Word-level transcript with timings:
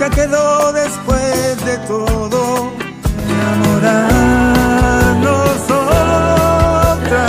nunca 0.00 0.16
quedó 0.16 0.72
después 0.72 1.62
de 1.64 1.76
todo 1.86 2.72
enamorarnos 3.28 4.10
otra 5.70 7.26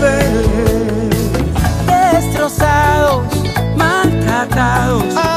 vez. 0.00 1.12
Destrozados, 1.86 3.24
maltratados. 3.76 5.31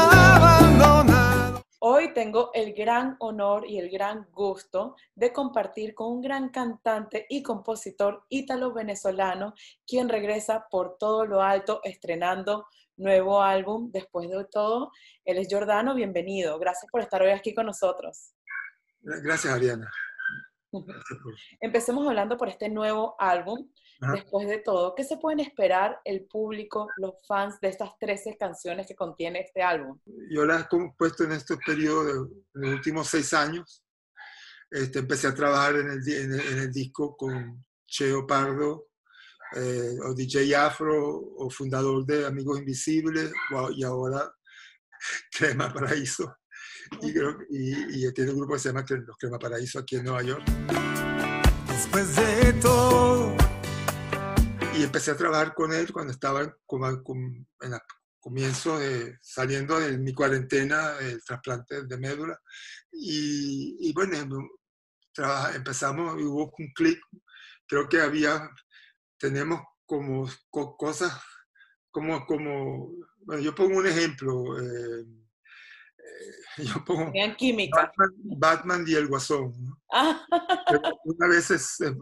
Tengo 2.16 2.50
el 2.54 2.72
gran 2.72 3.16
honor 3.18 3.68
y 3.68 3.78
el 3.78 3.90
gran 3.90 4.26
gusto 4.32 4.96
de 5.14 5.34
compartir 5.34 5.94
con 5.94 6.12
un 6.12 6.22
gran 6.22 6.48
cantante 6.48 7.26
y 7.28 7.42
compositor 7.42 8.24
ítalo-venezolano, 8.30 9.52
quien 9.86 10.08
regresa 10.08 10.66
por 10.70 10.96
todo 10.96 11.26
lo 11.26 11.42
alto 11.42 11.82
estrenando 11.84 12.68
nuevo 12.96 13.42
álbum. 13.42 13.90
Después 13.92 14.30
de 14.30 14.46
todo, 14.50 14.92
él 15.26 15.36
es 15.36 15.48
Jordano, 15.50 15.94
bienvenido. 15.94 16.58
Gracias 16.58 16.90
por 16.90 17.02
estar 17.02 17.20
hoy 17.20 17.32
aquí 17.32 17.54
con 17.54 17.66
nosotros. 17.66 18.32
Gracias, 19.02 19.52
Ariana. 19.52 19.92
Empecemos 21.60 22.06
hablando 22.06 22.36
por 22.36 22.48
este 22.48 22.68
nuevo 22.68 23.14
álbum. 23.18 23.70
Ajá. 24.00 24.12
Después 24.12 24.46
de 24.46 24.58
todo, 24.58 24.94
¿qué 24.94 25.04
se 25.04 25.16
pueden 25.16 25.40
esperar 25.40 26.00
el 26.04 26.26
público, 26.26 26.86
los 26.98 27.14
fans 27.26 27.58
de 27.60 27.68
estas 27.68 27.98
13 27.98 28.36
canciones 28.36 28.86
que 28.86 28.94
contiene 28.94 29.40
este 29.40 29.62
álbum? 29.62 29.98
Yo 30.30 30.44
la 30.44 30.60
he 30.60 30.68
compuesto 30.68 31.24
en 31.24 31.32
este 31.32 31.56
periodo, 31.56 32.10
en 32.10 32.42
los 32.54 32.74
últimos 32.74 33.08
seis 33.08 33.32
años. 33.32 33.82
Este, 34.70 34.98
empecé 34.98 35.28
a 35.28 35.34
trabajar 35.34 35.76
en 35.76 35.90
el, 35.90 36.08
en 36.08 36.32
el, 36.32 36.40
en 36.40 36.58
el 36.58 36.72
disco 36.72 37.16
con 37.16 37.64
Cheo 37.86 38.26
Pardo, 38.26 38.88
eh, 39.54 39.96
o 40.04 40.14
DJ 40.14 40.56
Afro, 40.56 41.18
o 41.36 41.48
fundador 41.50 42.04
de 42.04 42.26
Amigos 42.26 42.58
Invisibles, 42.58 43.32
y 43.76 43.84
ahora 43.84 44.30
Crema 45.32 45.72
Paraíso. 45.72 46.36
Y, 47.02 47.12
creo- 47.12 47.38
y, 47.50 48.06
y 48.06 48.12
tiene 48.12 48.30
un 48.32 48.38
grupo 48.38 48.54
que 48.54 48.60
se 48.60 48.68
llama 48.68 48.84
Los 48.88 49.16
Crema 49.18 49.38
Paraíso 49.38 49.78
aquí 49.78 49.96
en 49.96 50.04
Nueva 50.04 50.22
York. 50.22 50.44
Después 51.68 52.16
de 52.16 52.52
todo, 52.54 53.34
y 54.78 54.82
empecé 54.82 55.10
a 55.10 55.16
trabajar 55.16 55.54
con 55.54 55.72
él 55.72 55.92
cuando 55.92 56.12
estaba 56.12 56.42
en 56.42 56.52
el 57.72 57.80
comienzo 58.20 58.78
de 58.78 59.16
saliendo 59.22 59.78
de 59.78 59.96
mi 59.98 60.12
cuarentena 60.12 60.92
del 60.94 61.22
trasplante 61.24 61.84
de 61.84 61.96
médula. 61.98 62.38
Y, 62.92 63.76
y 63.80 63.92
bueno 63.92 64.16
trabaja- 65.12 65.54
empezamos 65.54 66.20
y 66.20 66.24
hubo 66.24 66.52
un 66.58 66.72
clic. 66.74 66.98
Creo 67.66 67.88
que 67.88 68.00
había 68.00 68.50
tenemos 69.18 69.60
como 69.86 70.28
co- 70.50 70.76
cosas 70.76 71.12
como 71.90 72.26
como 72.26 72.92
bueno 73.20 73.40
yo 73.42 73.54
pongo 73.54 73.78
un 73.78 73.86
ejemplo 73.86 74.58
eh, 74.60 75.00
eh, 75.98 76.34
yo 76.64 76.84
pongo 76.84 77.06
Tenían 77.06 77.36
química. 77.36 77.92
Batman, 77.96 78.10
Batman 78.38 78.84
y 78.86 78.94
el 78.94 79.06
Guasón 79.08 79.52
¿no? 79.62 79.76
Ah, 79.92 80.26
una 81.04 81.28
vez 81.28 81.50
es, 81.52 81.80
eh, 81.80 81.94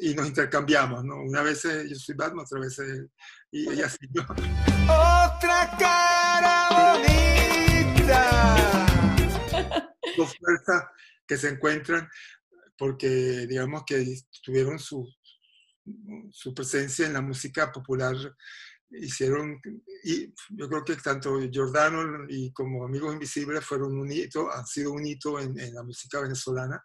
y 0.00 0.14
nos 0.14 0.26
intercambiamos, 0.26 1.02
¿no? 1.04 1.22
Una 1.22 1.42
vez 1.42 1.64
eh, 1.64 1.86
yo 1.88 1.96
soy 1.96 2.14
Batman, 2.14 2.44
otra 2.44 2.60
vez 2.60 2.78
él, 2.78 3.10
y 3.50 3.70
ella 3.70 3.88
sí, 3.88 4.06
¿no? 4.12 4.22
otra 4.22 5.76
cara 5.78 6.68
bonita. 6.92 8.26
Dos 10.16 10.36
fuerzas 10.38 10.84
que 11.26 11.36
se 11.38 11.48
encuentran 11.48 12.08
porque, 12.76 13.46
digamos, 13.46 13.84
que 13.86 14.04
tuvieron 14.42 14.78
su, 14.78 15.08
su 16.30 16.54
presencia 16.54 17.06
en 17.06 17.14
la 17.14 17.22
música 17.22 17.72
popular, 17.72 18.14
hicieron, 18.90 19.60
y 20.04 20.32
yo 20.50 20.68
creo 20.68 20.84
que 20.84 20.96
tanto 20.96 21.38
Giordano 21.50 22.26
y 22.28 22.52
como 22.52 22.84
Amigos 22.84 23.12
Invisibles 23.14 23.64
fueron 23.64 23.98
un 23.98 24.10
hito, 24.10 24.52
han 24.52 24.66
sido 24.66 24.92
un 24.92 25.06
hito 25.06 25.38
en, 25.38 25.58
en 25.58 25.74
la 25.74 25.82
música 25.82 26.20
venezolana 26.20 26.82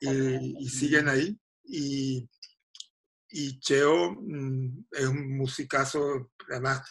y, 0.00 0.64
y 0.64 0.68
siguen 0.68 1.08
ahí. 1.08 1.38
Y, 1.64 2.28
y 3.30 3.60
Cheo 3.60 4.12
mm, 4.12 4.86
es 4.90 5.06
un 5.06 5.36
musicazo, 5.36 6.32
además, 6.50 6.82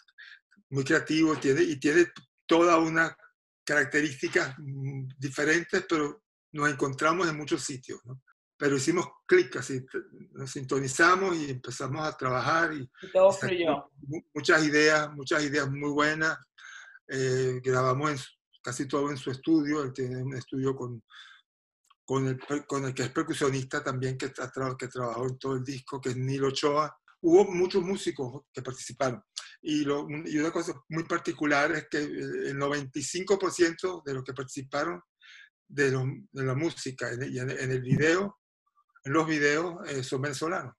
muy 0.70 0.84
creativo 0.84 1.36
tiene, 1.38 1.64
y 1.64 1.80
tiene 1.80 2.08
toda 2.46 2.78
una 2.78 3.16
características 3.64 4.56
mm, 4.58 5.10
diferentes, 5.18 5.86
pero 5.88 6.24
nos 6.54 6.70
encontramos 6.72 7.28
en 7.28 7.38
muchos 7.38 7.64
sitios. 7.64 8.00
¿no? 8.06 8.22
Pero 8.60 8.76
hicimos 8.76 9.08
clic, 9.26 9.56
así, 9.56 9.86
nos 10.34 10.52
sintonizamos 10.52 11.34
y 11.38 11.50
empezamos 11.50 12.06
a 12.06 12.16
trabajar 12.18 12.74
y 12.74 12.82
y 13.02 13.12
todo 13.14 13.32
fluyó. 13.32 13.90
mu- 14.06 14.22
muchas 14.34 14.66
ideas, 14.66 15.10
muchas 15.14 15.44
ideas 15.46 15.72
muy 15.72 15.90
buenas. 15.92 16.38
Eh, 17.08 17.62
grabamos 17.64 18.12
en 18.12 18.18
casi 18.62 18.86
todo 18.86 19.10
en 19.12 19.18
su 19.18 19.32
estudio. 19.32 19.82
Él 19.84 19.94
tiene 19.94 20.22
un 20.22 20.36
estudio 20.36 20.76
con, 20.76 21.02
con, 22.04 22.28
el, 22.28 22.38
con 22.68 22.84
el 22.84 22.94
que 22.94 23.04
es 23.04 23.12
percusionista 23.12 23.82
también, 23.82 24.18
que, 24.18 24.28
que 24.78 24.88
trabajó 24.90 25.26
en 25.28 25.38
todo 25.40 25.56
el 25.56 25.64
disco, 25.64 26.02
que 26.02 26.10
es 26.10 26.18
Nilo 26.18 26.50
Ochoa. 26.50 26.94
Hubo 27.22 27.46
muchos 27.52 27.82
músicos 27.82 28.44
que 28.52 28.62
participaron. 28.62 29.24
Y, 29.62 29.86
lo- 29.86 30.06
y 30.26 30.38
una 30.38 30.52
cosa 30.52 30.74
muy 30.90 31.06
particular 31.06 31.72
es 31.72 31.88
que 31.90 31.98
el 32.00 32.58
95% 32.58 34.04
de 34.06 34.14
los 34.14 34.24
que 34.26 34.34
participaron 34.34 35.02
de, 35.66 35.92
los- 35.92 36.08
de 36.32 36.44
la 36.44 36.56
música 36.56 37.10
y 37.14 37.40
en 37.40 37.50
en 37.52 37.72
el 37.72 37.82
video, 37.82 38.39
los 39.12 39.28
videos, 39.28 39.76
eh, 39.90 40.04
son 40.04 40.22
venezolanos 40.22 40.74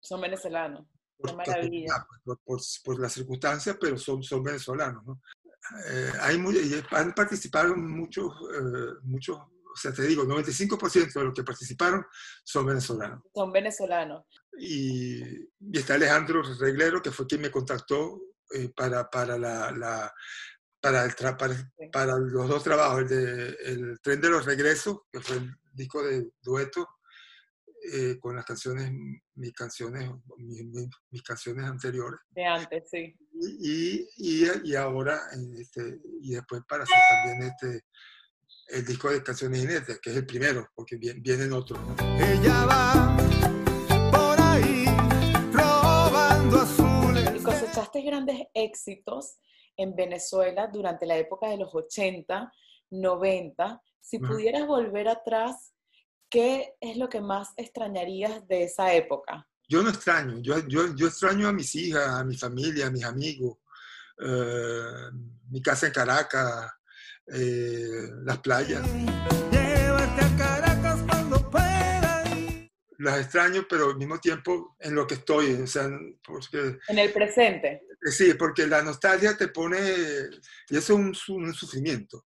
Son 0.00 0.20
venezolanos. 0.20 0.86
Por, 1.16 1.36
maravilla. 1.36 2.04
pues, 2.08 2.20
por, 2.24 2.38
por, 2.44 2.60
por 2.84 3.00
las 3.00 3.12
circunstancias, 3.12 3.76
pero 3.80 3.96
son, 3.96 4.22
son 4.24 4.42
venezolanos. 4.42 5.04
¿no? 5.06 5.20
Eh, 5.88 6.12
hay 6.20 6.36
muy, 6.38 6.56
y 6.58 6.82
han 6.90 7.12
participado 7.14 7.76
muchos, 7.76 8.32
eh, 8.54 8.94
muchos, 9.04 9.36
o 9.38 9.76
sea, 9.76 9.92
te 9.92 10.02
digo, 10.02 10.24
95% 10.24 11.12
de 11.12 11.24
los 11.24 11.32
que 11.34 11.44
participaron 11.44 12.04
son 12.42 12.66
venezolanos. 12.66 13.22
Son 13.32 13.52
venezolanos. 13.52 14.24
Y, 14.58 15.22
y 15.22 15.78
está 15.78 15.94
Alejandro 15.94 16.42
Reglero, 16.58 17.00
que 17.00 17.12
fue 17.12 17.26
quien 17.26 17.40
me 17.42 17.50
contactó 17.52 18.20
eh, 18.54 18.70
para, 18.76 19.08
para, 19.08 19.38
la, 19.38 19.70
la- 19.70 20.12
para, 20.80 21.04
el 21.04 21.14
tra- 21.14 21.36
para, 21.38 21.54
para 21.92 22.16
los 22.18 22.48
dos 22.48 22.64
trabajos, 22.64 23.02
el, 23.02 23.08
de, 23.08 23.48
el 23.66 24.00
Tren 24.02 24.20
de 24.20 24.28
los 24.30 24.44
Regresos, 24.44 25.02
que 25.12 25.20
fue 25.20 25.36
el 25.36 25.54
disco 25.72 26.02
de 26.02 26.32
dueto, 26.42 26.88
eh, 27.92 28.18
con 28.20 28.36
las 28.36 28.44
canciones, 28.44 28.90
mis 29.34 29.52
canciones, 29.52 30.10
mis, 30.36 30.64
mis- 30.66 30.88
mis 31.10 31.22
canciones 31.22 31.64
anteriores. 31.64 32.20
De 32.30 32.44
antes, 32.44 32.88
sí. 32.90 33.16
Y, 33.60 34.06
y, 34.18 34.46
y 34.64 34.74
ahora, 34.76 35.20
este, 35.58 35.98
y 36.20 36.34
después 36.34 36.62
para 36.68 36.84
hacer 36.84 36.96
también 37.10 37.50
este, 37.50 37.84
el 38.68 38.84
disco 38.86 39.10
de 39.10 39.22
canciones 39.22 39.64
inéditas, 39.64 39.98
que 40.00 40.10
es 40.10 40.16
el 40.16 40.26
primero, 40.26 40.68
porque 40.74 40.96
bien- 40.96 41.20
vienen 41.22 41.52
otros. 41.52 41.80
¿no? 41.80 41.94
Ella 42.18 42.66
va 42.66 43.16
por 44.12 44.40
ahí 44.40 44.84
robando 45.52 46.60
azules. 46.60 47.30
Y 47.40 47.42
cosechaste 47.42 48.02
grandes 48.02 48.38
éxitos 48.54 49.38
en 49.76 49.94
Venezuela 49.96 50.68
durante 50.68 51.06
la 51.06 51.16
época 51.16 51.48
de 51.48 51.56
los 51.56 51.74
80, 51.74 52.52
90. 52.90 53.82
Si 54.00 54.16
Ajá. 54.18 54.28
pudieras 54.28 54.66
volver 54.66 55.08
atrás, 55.08 55.72
¿qué 56.32 56.74
es 56.80 56.96
lo 56.96 57.08
que 57.10 57.20
más 57.20 57.50
extrañarías 57.58 58.48
de 58.48 58.64
esa 58.64 58.94
época? 58.94 59.46
Yo 59.68 59.82
no 59.82 59.90
extraño, 59.90 60.38
yo, 60.40 60.66
yo, 60.66 60.94
yo 60.96 61.06
extraño 61.06 61.46
a 61.48 61.52
mis 61.52 61.74
hijas, 61.74 62.08
a 62.08 62.24
mi 62.24 62.36
familia, 62.36 62.86
a 62.86 62.90
mis 62.90 63.04
amigos, 63.04 63.58
eh, 64.18 65.10
mi 65.50 65.60
casa 65.62 65.86
en 65.86 65.92
Caracas, 65.92 66.72
eh, 67.32 68.08
las 68.24 68.38
playas. 68.38 68.82
Llévate 69.50 70.24
a 70.24 70.36
Caracas 70.38 71.02
cuando 71.06 71.50
pueda 71.50 72.24
ir. 72.38 72.70
Las 72.98 73.20
extraño, 73.20 73.66
pero 73.68 73.90
al 73.90 73.96
mismo 73.96 74.18
tiempo 74.18 74.76
en 74.80 74.94
lo 74.94 75.06
que 75.06 75.14
estoy, 75.14 75.52
o 75.52 75.66
sea, 75.66 75.88
porque 76.26 76.78
En 76.88 76.98
el 76.98 77.12
presente. 77.12 77.82
Sí, 78.10 78.34
porque 78.34 78.66
la 78.66 78.82
nostalgia 78.82 79.36
te 79.36 79.48
pone, 79.48 79.78
y 80.70 80.76
eso 80.76 80.92
es 80.94 80.98
un, 80.98 81.14
su- 81.14 81.34
un 81.36 81.52
sufrimiento, 81.54 82.24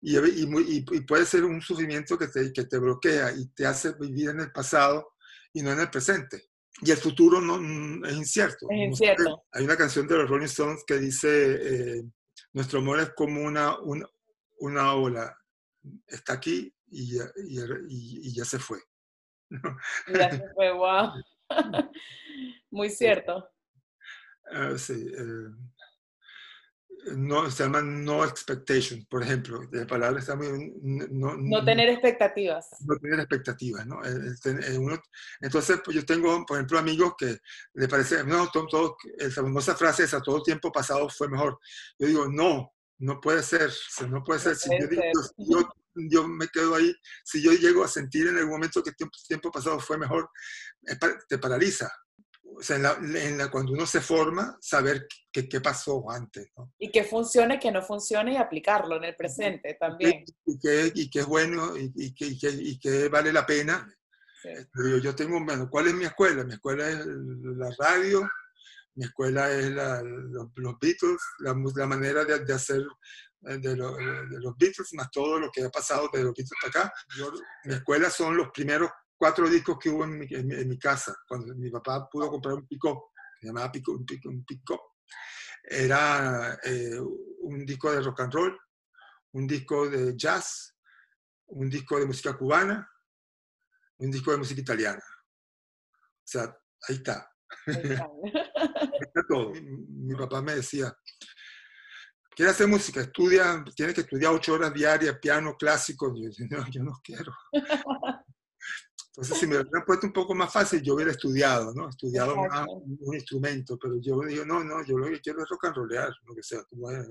y, 0.00 0.16
y 0.18 0.42
y- 0.44 0.84
y 0.96 1.00
puede 1.02 1.24
ser 1.26 1.44
un 1.44 1.60
sufrimiento 1.60 2.16
que 2.18 2.28
te, 2.28 2.52
que 2.52 2.64
te 2.64 2.78
bloquea 2.78 3.32
y 3.32 3.48
te 3.48 3.66
hace 3.66 3.92
vivir 3.98 4.30
en 4.30 4.40
el 4.40 4.52
pasado 4.52 5.14
y 5.52 5.62
no 5.62 5.72
en 5.72 5.80
el 5.80 5.90
presente. 5.90 6.50
Y 6.80 6.90
el 6.92 6.96
futuro 6.98 7.40
no, 7.40 7.58
mm, 7.60 8.04
es 8.04 8.12
incierto. 8.16 8.66
Es 8.70 8.78
incierto. 8.88 9.42
Hay 9.52 9.64
una 9.64 9.76
canción 9.76 10.06
de 10.06 10.16
los 10.18 10.28
Rolling 10.30 10.46
Stones 10.46 10.84
que 10.86 10.98
dice, 10.98 11.98
eh, 11.98 12.02
nuestro 12.52 12.78
amor 12.78 13.00
es 13.00 13.10
como 13.16 13.42
una, 13.42 13.78
una, 13.80 14.06
una 14.60 14.94
ola, 14.94 15.36
está 16.06 16.34
aquí 16.34 16.72
y 16.90 17.16
ya, 17.16 17.24
y 17.36 17.58
y- 17.88 18.28
y 18.28 18.34
ya 18.34 18.44
se 18.44 18.58
fue. 18.58 18.78
Ya 20.14 20.30
se 20.30 20.48
fue, 20.54 20.72
wow. 20.72 21.10
Muy 22.70 22.90
cierto. 22.90 23.48
Ah, 24.52 24.76
sí, 24.78 24.94
eh, 25.14 25.48
no, 27.16 27.50
se 27.50 27.62
llama 27.64 27.82
no 27.82 28.24
expectation, 28.24 29.04
por 29.08 29.22
ejemplo. 29.22 29.60
La 29.72 29.86
palabra 29.86 30.20
está 30.20 30.36
muy... 30.36 30.72
No, 30.82 31.36
No 31.36 31.64
tener 31.64 31.88
expectativas. 31.88 32.68
no 32.86 32.96
tener 32.96 33.20
expectativas, 33.20 33.86
¿no? 33.86 34.00
Ten- 34.42 34.62
el 34.62 34.78
uno- 34.78 35.02
entonces, 35.40 35.80
pues 35.84 35.96
yo 35.96 36.04
tengo, 36.04 36.44
por 36.46 36.56
ejemplo, 36.56 36.78
amigos 36.78 37.14
que 37.18 37.38
le 37.74 37.88
parece, 37.88 38.24
no, 38.24 38.48
todo, 38.50 38.66
todo- 38.66 38.96
esa 39.18 39.42
famosa 39.42 39.74
frase 39.74 40.04
esa, 40.04 40.20
todo 40.20 40.42
tiempo 40.42 40.70
pasado 40.72 41.08
fue 41.08 41.28
mejor. 41.28 41.58
Yo 41.98 42.06
digo, 42.06 42.28
no, 42.28 42.72
no 42.98 43.20
puede 43.20 43.42
ser, 43.42 43.72
no 44.08 44.22
puede 44.24 44.38
No 44.40 44.44
ser. 44.44 44.56
Si 44.56 44.68
puede 44.68 44.80
yo, 44.82 44.88
digo, 44.88 45.02
ser. 45.02 45.12
si 45.36 45.52
yo, 45.52 45.68
yo 45.94 46.28
me 46.28 46.48
quedo 46.48 46.74
ahí, 46.74 46.94
si 47.24 47.42
yo 47.42 47.52
llego 47.52 47.84
a 47.84 47.88
sentir 47.88 48.26
en 48.28 48.36
algún 48.36 48.52
momento 48.52 48.82
que 48.82 48.92
tiempo, 48.92 49.16
tiempo 49.26 49.50
pasado 49.50 49.78
fue 49.80 49.98
mejor, 49.98 50.28
es 50.82 50.98
te 51.28 51.38
paraliza. 51.38 51.90
O 52.56 52.62
sea, 52.62 52.76
en 52.76 52.82
la, 52.82 52.92
en 53.00 53.38
la- 53.38 53.50
cuando 53.50 53.72
uno 53.72 53.86
se 53.86 54.00
forma, 54.00 54.56
saber 54.60 55.06
qué, 55.30 55.48
qué 55.48 55.60
pasó 55.60 56.10
antes, 56.10 56.50
¿no? 56.56 56.72
Y 56.78 56.90
que 56.90 57.04
funcione, 57.04 57.58
que 57.60 57.70
no 57.70 57.82
funcione 57.82 58.32
y 58.32 58.36
aplicarlo 58.36 58.96
en 58.96 59.04
el 59.04 59.14
presente 59.16 59.74
también. 59.78 60.24
Y 60.46 60.58
que, 60.58 60.90
y 60.94 61.08
que 61.10 61.20
es 61.20 61.26
bueno 61.26 61.76
y, 61.76 61.92
y 61.94 62.14
que, 62.14 62.26
y, 62.26 62.78
que, 62.80 63.08
vale 63.08 63.32
la 63.32 63.46
pena. 63.46 63.88
Sí. 64.42 64.50
Yo, 64.74 64.98
yo 64.98 65.14
tengo, 65.14 65.42
bueno, 65.44 65.68
¿cuál 65.70 65.88
es 65.88 65.94
mi 65.94 66.04
escuela? 66.04 66.42
Mi 66.44 66.54
escuela 66.54 66.88
es 66.88 67.04
la 67.06 67.70
radio, 67.78 68.28
mi 68.94 69.04
escuela 69.04 69.52
es 69.52 69.70
la- 69.70 70.02
los, 70.02 70.48
los 70.56 70.78
Beatles, 70.80 71.20
la, 71.40 71.54
la 71.76 71.86
manera 71.86 72.24
de, 72.24 72.44
de 72.44 72.52
hacer 72.54 72.82
eh, 73.46 73.58
de, 73.58 73.76
lo- 73.76 73.94
de 73.96 74.40
los 74.40 74.56
Beatles, 74.56 74.88
más 74.94 75.10
todo 75.12 75.38
lo 75.38 75.50
que 75.52 75.62
ha 75.64 75.70
pasado 75.70 76.08
de 76.12 76.24
los 76.24 76.34
Beatles 76.34 76.50
para 76.60 76.84
acá. 76.86 76.94
Yo- 77.16 77.32
mi 77.64 77.74
escuela 77.74 78.10
son 78.10 78.36
los 78.36 78.48
primeros 78.52 78.90
cuatro 79.18 79.48
discos 79.50 79.78
que 79.78 79.90
hubo 79.90 80.04
en 80.04 80.18
mi, 80.18 80.26
en 80.30 80.46
mi- 80.46 80.54
en 80.54 80.68
mi 80.68 80.78
casa, 80.78 81.14
cuando 81.26 81.54
mi 81.54 81.70
papá 81.70 82.08
pudo 82.08 82.30
comprar 82.30 82.54
un 82.54 82.66
pico, 82.66 83.12
se 83.40 83.46
llamaba 83.48 83.70
pico, 83.72 83.92
un 83.92 84.06
pico, 84.06 84.28
un. 84.28 84.44
Era 85.64 86.58
eh, 86.64 86.98
un 87.40 87.66
disco 87.66 87.90
de 87.92 88.00
rock 88.00 88.20
and 88.20 88.32
roll, 88.32 88.58
un 89.32 89.46
disco 89.46 89.88
de 89.88 90.16
jazz, 90.16 90.74
un 91.48 91.68
disco 91.68 91.98
de 91.98 92.06
música 92.06 92.36
cubana, 92.36 92.88
un 93.98 94.10
disco 94.10 94.30
de 94.30 94.38
música 94.38 94.60
italiana. 94.60 95.02
O 95.02 96.24
sea, 96.30 96.44
ahí 96.88 96.96
está, 96.96 97.30
Ahí 97.66 97.74
está. 97.82 98.08
todo. 99.28 99.50
Mi, 99.50 99.60
mi 99.62 100.14
papá 100.14 100.40
me 100.42 100.54
decía, 100.56 100.94
¿quieres 102.34 102.54
hacer 102.54 102.68
música? 102.68 103.00
Estudia, 103.00 103.64
tienes 103.74 103.94
que 103.94 104.02
estudiar 104.02 104.32
ocho 104.32 104.54
horas 104.54 104.72
diarias, 104.72 105.18
piano 105.20 105.56
clásico. 105.56 106.12
Y 106.16 106.22
yo 106.22 106.28
decía, 106.28 106.46
no, 106.50 106.70
yo 106.70 106.82
no 106.82 107.00
quiero. 107.02 107.32
Entonces, 109.18 109.38
si 109.38 109.46
me 109.48 109.56
lo 109.56 109.62
hubieran 109.62 109.84
puesto 109.84 110.06
un 110.06 110.12
poco 110.12 110.32
más 110.32 110.52
fácil, 110.52 110.80
yo 110.80 110.94
hubiera 110.94 111.10
estudiado, 111.10 111.74
¿no? 111.74 111.88
Estudiado 111.88 112.36
más 112.36 112.68
un, 112.68 113.12
instrumento, 113.12 113.76
pero 113.76 113.96
yo 114.00 114.20
digo, 114.20 114.44
no, 114.44 114.62
no, 114.62 114.84
yo 114.84 114.96
lo 114.96 115.08
que 115.08 115.20
quiero 115.20 115.42
es 115.42 115.48
rock 115.48 115.64
and 115.64 115.74
rollear, 115.74 116.12
lo 116.24 116.36
que 116.36 116.42
sea. 116.44 116.62
como 116.70 116.88
es. 116.92 117.08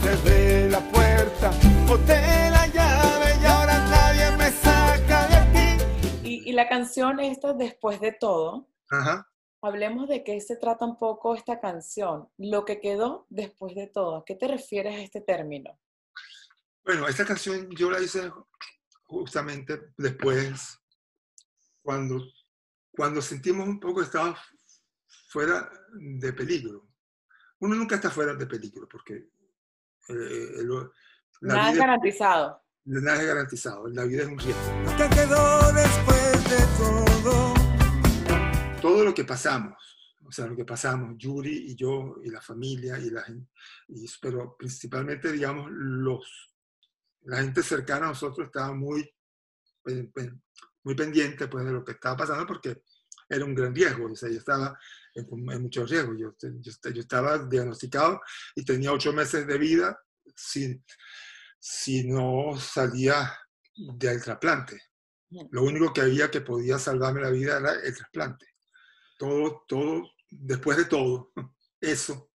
Cerré 0.00 0.70
la 0.70 0.78
puerta, 0.92 1.50
boté 1.88 2.14
la 2.48 2.68
llave 2.68 3.42
y 3.42 3.44
ahora 3.44 3.76
nadie 3.88 4.36
me 4.36 4.52
saca 4.52 5.26
de 5.26 5.34
aquí. 5.34 5.84
Y, 6.22 6.48
y 6.48 6.52
la 6.52 6.68
canción 6.68 7.18
esta, 7.18 7.52
después 7.52 8.00
de 8.00 8.12
todo, 8.12 8.68
Ajá. 8.90 9.28
hablemos 9.62 10.08
de 10.08 10.22
qué 10.22 10.40
se 10.40 10.54
trata 10.54 10.84
un 10.84 10.96
poco 10.96 11.34
esta 11.34 11.58
canción, 11.58 12.28
lo 12.38 12.64
que 12.64 12.80
quedó 12.80 13.26
después 13.30 13.74
de 13.74 13.88
todo. 13.88 14.18
¿A 14.18 14.24
qué 14.24 14.36
te 14.36 14.46
refieres 14.46 14.94
a 14.94 15.00
este 15.00 15.20
término? 15.20 15.76
Bueno, 16.84 17.08
esta 17.08 17.24
canción 17.24 17.68
yo 17.70 17.90
la 17.90 17.98
hice 18.00 18.30
justamente 19.08 19.92
después, 19.96 20.78
cuando, 21.82 22.22
cuando 22.90 23.22
sentimos 23.22 23.66
un 23.66 23.80
poco 23.80 24.00
que 24.00 24.06
estaba 24.06 24.38
fuera 25.30 25.70
de 25.94 26.32
peligro. 26.32 26.86
Uno 27.60 27.74
nunca 27.74 27.96
está 27.96 28.10
fuera 28.10 28.34
de 28.34 28.46
peligro 28.46 28.86
porque 28.88 29.30
eh, 30.08 30.62
lo- 30.62 30.92
la 31.40 31.54
Nada 31.54 31.68
es 31.68 31.72
vida 31.74 31.86
garantizado. 31.86 32.62
nada 32.84 33.20
es 33.20 33.26
garantizado, 33.26 33.88
la 33.88 34.04
vida 34.04 34.22
es 34.22 34.28
un 34.28 34.38
riesgo. 34.38 34.82
Lo 34.84 34.96
que 34.96 35.08
quedó 35.14 35.72
después 35.72 36.44
de 36.50 36.58
todo. 36.78 37.54
Todo 38.80 39.04
lo 39.04 39.12
que 39.14 39.24
pasamos, 39.24 39.76
o 40.24 40.30
sea, 40.30 40.46
lo 40.46 40.54
que 40.56 40.64
pasamos, 40.64 41.14
Yuri 41.18 41.72
y 41.72 41.74
yo 41.74 42.16
y 42.22 42.30
la 42.30 42.40
familia 42.40 42.98
y 42.98 43.10
la 43.10 43.22
gente, 43.22 43.50
y- 43.88 44.06
pero 44.20 44.56
principalmente, 44.56 45.32
digamos, 45.32 45.68
los, 45.70 46.50
la 47.22 47.38
gente 47.42 47.62
cercana 47.62 48.06
a 48.06 48.08
nosotros 48.10 48.46
estaba 48.46 48.72
muy, 48.74 49.08
pen- 49.82 50.10
pen- 50.12 50.42
muy 50.84 50.94
pendiente 50.94 51.48
pues, 51.48 51.64
de 51.64 51.72
lo 51.72 51.84
que 51.84 51.92
estaba 51.92 52.16
pasando 52.16 52.46
porque 52.46 52.82
era 53.28 53.44
un 53.44 53.54
gran 53.54 53.74
riesgo, 53.74 54.10
o 54.10 54.16
sea, 54.16 54.30
yo 54.30 54.38
estaba 54.38 54.78
en, 55.14 55.26
en 55.50 55.62
mucho 55.62 55.84
riesgo, 55.84 56.14
yo, 56.16 56.34
yo, 56.40 56.70
yo 56.92 57.00
estaba 57.00 57.38
diagnosticado 57.38 58.20
y 58.54 58.64
tenía 58.64 58.92
ocho 58.92 59.12
meses 59.12 59.46
de 59.46 59.58
vida 59.58 59.98
si, 60.34 60.82
si 61.58 62.06
no 62.08 62.58
salía 62.58 63.36
del 63.76 64.22
trasplante. 64.22 64.80
Lo 65.50 65.62
único 65.62 65.92
que 65.92 66.00
había 66.00 66.30
que 66.30 66.40
podía 66.40 66.78
salvarme 66.78 67.20
la 67.20 67.30
vida 67.30 67.58
era 67.58 67.72
el 67.74 67.94
trasplante. 67.94 68.46
Todo, 69.18 69.64
todo, 69.68 70.10
después 70.30 70.78
de 70.78 70.86
todo, 70.86 71.32
eso. 71.80 72.30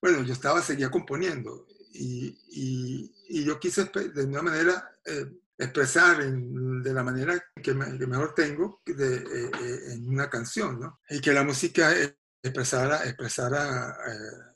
Bueno, 0.00 0.22
yo 0.22 0.32
estaba, 0.32 0.62
seguía 0.62 0.90
componiendo 0.90 1.66
y, 2.00 3.44
yo 3.44 3.58
quise 3.58 3.84
de 4.14 4.24
una 4.24 4.42
manera 4.42 4.90
eh, 5.04 5.26
expresar 5.56 6.20
en- 6.22 6.82
de 6.82 6.92
la 6.92 7.02
manera 7.02 7.42
que, 7.62 7.74
me- 7.74 7.98
que 7.98 8.06
mejor 8.06 8.34
tengo 8.34 8.82
de, 8.86 9.16
eh, 9.16 9.50
eh, 9.62 9.80
en 9.92 10.08
una 10.08 10.28
canción, 10.30 10.78
¿no? 10.80 11.00
Y 11.08 11.20
que 11.20 11.32
la 11.32 11.44
música 11.44 11.96
eh, 11.96 12.16
expresara, 12.42 13.04
expresara 13.04 13.96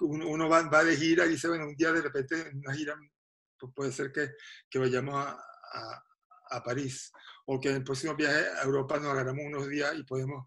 uno, 0.00 0.48
va, 0.48 0.62
va 0.68 0.84
de 0.84 0.96
gira 0.96 1.26
y 1.26 1.30
dice, 1.30 1.48
bueno, 1.48 1.66
un 1.66 1.76
día 1.76 1.92
de 1.92 2.00
repente 2.02 2.40
en 2.48 2.58
una 2.58 2.72
gira 2.74 2.96
puede 3.74 3.92
ser 3.92 4.12
que, 4.12 4.30
que 4.70 4.78
vayamos 4.78 5.14
a, 5.14 5.30
a- 5.32 6.02
a 6.50 6.62
París 6.62 7.10
o 7.46 7.58
que 7.60 7.70
en 7.70 7.76
el 7.76 7.84
próximo 7.84 8.14
viaje 8.14 8.46
a 8.60 8.62
Europa 8.64 8.98
nos 8.98 9.12
agarramos 9.12 9.44
unos 9.46 9.68
días 9.68 9.92
y 9.96 10.04
podemos 10.04 10.46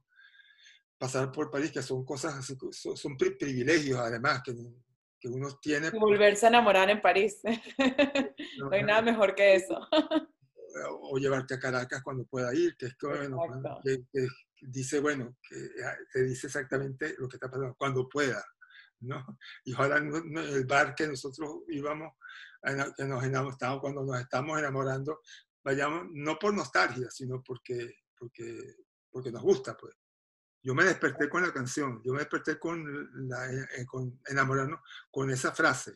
pasar 0.98 1.31
por 1.31 1.51
París, 1.51 1.71
que 1.71 1.81
son 1.81 2.05
cosas 2.05 2.45
son, 2.71 2.95
son 2.98 3.17
pri- 3.17 3.36
privilegios 3.38 4.00
además 4.00 4.41
que, 4.43 4.53
que 5.19 5.27
uno 5.27 5.50
tiene. 5.62 5.89
Volverse 5.91 6.45
a 6.45 6.50
enamorar 6.50 6.89
en 6.89 7.01
París. 7.01 7.39
no 8.57 8.71
hay 8.71 8.83
nada 8.83 9.01
mejor 9.01 9.36
que 9.36 9.55
eso. 9.55 9.79
o 10.91 11.17
llevarte 11.17 11.55
a 11.55 11.59
Caracas 11.59 12.01
cuando 12.03 12.25
pueda 12.25 12.53
ir, 12.53 12.75
que 12.77 12.88
es 12.88 12.95
que, 12.95 13.07
bueno, 13.07 13.38
que- 13.83 14.05
que 14.11 14.27
dice, 14.61 14.99
bueno, 14.99 15.38
que 15.47 15.55
ah, 15.85 15.95
te 16.11 16.23
dice 16.23 16.47
exactamente 16.47 17.15
lo 17.17 17.27
que 17.27 17.38
está 17.38 17.49
pasando, 17.49 17.75
cuando 17.77 18.07
pueda, 18.09 18.43
¿no? 19.01 19.25
Y 19.63 19.73
ahora 19.73 19.99
no- 19.99 20.21
no, 20.23 20.41
el 20.41 20.65
bar 20.65 20.93
que 20.95 21.07
nosotros 21.07 21.63
íbamos, 21.69 22.13
que 22.97 23.05
nos 23.05 23.23
enamoramos, 23.23 23.79
cuando 23.81 24.03
nos 24.03 24.19
estamos 24.19 24.59
enamorando, 24.59 25.21
vayamos, 25.63 26.07
no 26.11 26.38
por 26.38 26.53
nostalgia, 26.53 27.09
sino 27.09 27.41
porque, 27.41 27.95
porque, 28.17 28.75
porque 29.09 29.31
nos 29.31 29.41
gusta, 29.41 29.75
pues. 29.77 29.95
Yo 30.61 30.75
me 30.75 30.83
desperté 30.83 31.29
con 31.29 31.41
la 31.41 31.53
canción, 31.53 32.01
yo 32.03 32.11
me 32.11 32.19
desperté 32.19 32.59
con, 32.59 32.83
la, 33.29 33.49
eh, 33.49 33.85
con 33.88 34.19
enamorarnos, 34.25 34.81
con 35.09 35.29
esa 35.31 35.53
frase, 35.53 35.95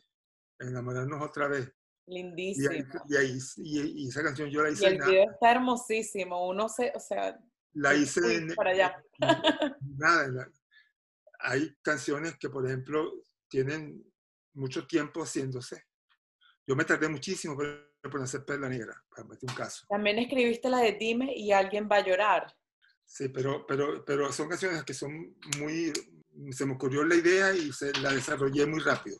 enamorarnos 0.57 1.21
otra 1.21 1.49
vez. 1.49 1.69
Y, 2.05 2.17
ahí- 2.17 2.23
Lindísimo. 2.23 2.71
y, 3.07 3.15
ahí- 3.15 3.37
y- 3.57 4.03
y 4.03 4.07
esa 4.09 4.23
canción 4.23 4.49
yo 4.49 4.61
la 4.61 4.69
Y 4.69 4.73
hice, 4.73 4.87
el 4.87 4.93
en 4.93 4.99
na- 4.99 5.05
video 5.07 5.31
está 5.31 5.51
hermosísimo. 5.51 6.47
Uno 6.47 6.67
se, 6.69 6.91
o 6.95 6.99
sea, 6.99 7.39
la 7.73 7.95
hice 7.95 8.35
en- 8.35 8.53
para 8.55 8.71
allá. 8.71 9.03
nada, 9.97 10.49
hay 11.39 11.75
canciones 11.81 12.37
que, 12.37 12.49
por 12.49 12.65
ejemplo, 12.65 13.11
tienen 13.49 14.03
mucho 14.53 14.85
tiempo 14.87 15.21
haciéndose. 15.23 15.83
Yo 16.67 16.75
me 16.75 16.85
tardé 16.85 17.07
muchísimo 17.09 17.55
por, 17.55 17.93
por 18.01 18.21
hacer 18.21 18.45
Perla 18.45 18.69
Negra, 18.69 19.01
para 19.09 19.27
meter 19.27 19.49
un 19.49 19.55
caso. 19.55 19.85
También 19.89 20.19
escribiste 20.19 20.69
la 20.69 20.79
de 20.79 20.93
Dime 20.93 21.33
y 21.35 21.51
alguien 21.51 21.87
va 21.91 21.97
a 21.97 22.05
llorar. 22.05 22.55
Sí, 23.05 23.29
pero, 23.29 23.65
pero, 23.67 24.03
pero 24.05 24.31
son 24.31 24.47
canciones 24.49 24.83
que 24.83 24.93
son 24.93 25.35
muy... 25.59 25.91
Se 26.51 26.65
me 26.65 26.73
ocurrió 26.73 27.03
la 27.03 27.15
idea 27.15 27.53
y 27.53 27.71
se 27.73 27.91
la 27.99 28.11
desarrollé 28.13 28.65
muy 28.65 28.79
rápido. 28.79 29.17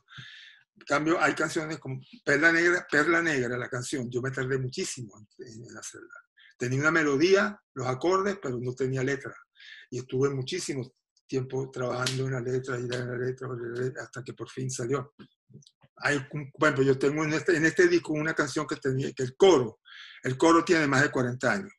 En 0.76 0.86
cambio, 0.86 1.22
hay 1.22 1.34
canciones 1.34 1.80
como 1.80 2.02
Perla 2.26 2.52
Negra, 2.52 2.86
Perla 2.90 3.22
Negra, 3.22 3.58
la 3.58 3.70
canción, 3.70 4.10
yo 4.10 4.22
me 4.22 4.32
tardé 4.32 4.58
muchísimo 4.58 5.28
en, 5.38 5.64
en 5.64 5.78
hacerla. 5.78 6.14
Tenía 6.58 6.80
una 6.80 6.92
melodía, 6.92 7.60
los 7.74 7.88
acordes, 7.88 8.38
pero 8.42 8.58
no 8.60 8.74
tenía 8.74 9.04
letra. 9.04 9.36
Y 9.90 10.00
estuve 10.00 10.30
muchísimo 10.30 10.94
tiempo 11.28 11.70
trabajando 11.72 12.26
en 12.28 12.34
la 12.34 12.42
letra 12.42 12.80
y 12.80 12.84
en 12.84 12.90
la 12.90 13.18
letra 13.18 13.48
hasta 14.02 14.24
que 14.24 14.34
por 14.34 14.50
fin 14.50 14.70
salió. 14.70 15.14
Hay, 15.98 16.26
bueno, 16.58 16.82
yo 16.82 16.98
tengo 16.98 17.24
en 17.24 17.34
este, 17.34 17.56
en 17.56 17.66
este 17.66 17.88
disco 17.88 18.14
una 18.14 18.34
canción 18.34 18.68
que 18.68 18.76
tenía, 18.76 19.12
que 19.14 19.24
el 19.24 19.36
coro, 19.36 19.80
el 20.24 20.38
coro 20.38 20.64
tiene 20.64 20.88
más 20.88 21.02
de 21.02 21.12
40 21.12 21.52
años 21.52 21.72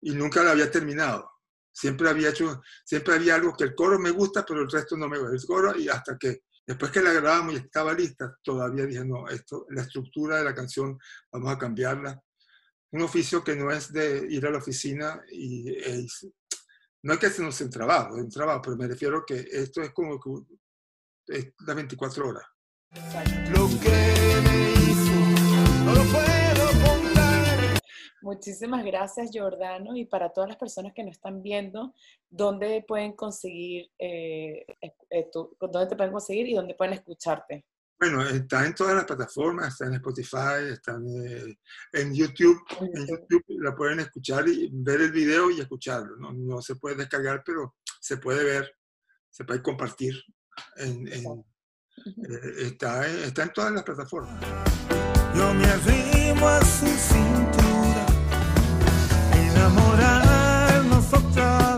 y 0.00 0.12
nunca 0.12 0.42
la 0.42 0.52
había 0.52 0.70
terminado. 0.70 1.30
Siempre 1.72 2.08
había 2.08 2.30
hecho, 2.30 2.62
siempre 2.84 3.14
había 3.14 3.34
algo 3.34 3.54
que 3.54 3.64
el 3.64 3.74
coro 3.74 3.98
me 3.98 4.10
gusta, 4.10 4.44
pero 4.46 4.62
el 4.62 4.70
resto 4.70 4.96
no 4.96 5.08
me 5.08 5.18
gusta. 5.18 5.34
El 5.36 5.44
coro 5.44 5.78
y 5.78 5.88
hasta 5.88 6.16
que 6.18 6.44
después 6.66 6.90
que 6.90 7.00
la 7.00 7.12
grabamos 7.12 7.54
y 7.54 7.58
estaba 7.58 7.94
lista, 7.94 8.36
todavía 8.42 8.86
dije, 8.86 9.04
no, 9.04 9.28
esto, 9.28 9.66
la 9.70 9.82
estructura 9.82 10.38
de 10.38 10.44
la 10.44 10.54
canción, 10.54 10.98
vamos 11.32 11.52
a 11.52 11.58
cambiarla. 11.58 12.20
Un 12.92 13.02
oficio 13.02 13.44
que 13.44 13.54
no 13.54 13.70
es 13.70 13.92
de 13.92 14.26
ir 14.28 14.46
a 14.46 14.50
la 14.50 14.58
oficina 14.58 15.22
y 15.30 15.76
no 17.02 17.12
es 17.12 17.18
que 17.18 17.30
se 17.30 17.42
nos 17.42 17.56
trabajo, 17.70 18.16
es 18.16 18.24
un 18.24 18.30
trabajo, 18.30 18.62
pero 18.62 18.76
me 18.76 18.88
refiero 18.88 19.24
que 19.24 19.46
esto 19.50 19.82
es 19.82 19.92
como 19.92 20.18
que 20.18 20.30
es 21.28 21.52
las 21.66 21.76
24 21.76 22.28
horas. 22.28 22.44
Lo 23.50 23.68
que 23.80 24.40
me 24.44 24.72
hizo, 24.72 25.84
no 25.84 25.94
lo 25.94 26.04
contar. 26.04 26.45
Muchísimas 28.36 28.84
gracias, 28.84 29.30
Giordano. 29.30 29.96
Y 29.96 30.04
para 30.04 30.30
todas 30.32 30.48
las 30.48 30.58
personas 30.58 30.92
que 30.92 31.04
nos 31.04 31.12
están 31.12 31.44
viendo, 31.44 31.94
¿dónde 32.28 32.84
pueden 32.86 33.12
conseguir, 33.12 33.88
eh, 34.00 34.66
eh, 34.82 34.92
eh, 35.10 35.28
tu- 35.32 35.56
dónde 35.60 35.86
te 35.86 35.94
pueden 35.94 36.12
conseguir 36.12 36.48
y 36.48 36.54
dónde 36.54 36.74
pueden 36.74 36.94
escucharte? 36.94 37.64
Bueno, 38.00 38.28
está 38.28 38.66
en 38.66 38.74
todas 38.74 38.96
las 38.96 39.04
plataformas, 39.04 39.68
está 39.68 39.86
en 39.86 39.94
Spotify, 39.94 40.72
está 40.72 40.94
en, 40.96 41.06
eh, 41.24 41.56
en 41.92 42.12
YouTube. 42.12 42.58
En 42.80 43.06
YouTube. 43.06 43.44
La 43.60 43.76
pueden 43.76 44.00
escuchar 44.00 44.48
y 44.48 44.70
ver 44.72 45.02
el 45.02 45.12
video 45.12 45.48
y 45.52 45.60
escucharlo. 45.60 46.16
No, 46.16 46.32
no 46.32 46.60
se 46.60 46.74
puede 46.74 46.96
descargar, 46.96 47.44
pero 47.46 47.76
se 48.00 48.16
puede 48.16 48.42
ver, 48.42 48.68
se 49.30 49.44
puede 49.44 49.62
compartir. 49.62 50.14
En, 50.78 51.06
en- 51.12 51.26
Ujú. 51.26 51.44
eh, 52.28 52.66
está, 52.72 53.08
en- 53.08 53.20
está 53.22 53.44
en 53.44 53.52
todas 53.52 53.70
las 53.72 53.84
plataformas. 53.84 54.44
Yo 55.36 55.54
me 55.54 55.64
arrimo 55.66 56.48
a 56.48 56.60
su 56.64 56.86
cintura 56.86 57.75
enamorar 59.66 60.84
nosotras. 60.84 61.75